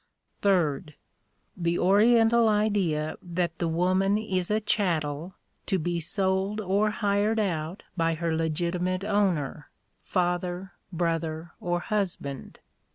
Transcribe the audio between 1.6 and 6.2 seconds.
Oriental idea that the woman is a chattel, to be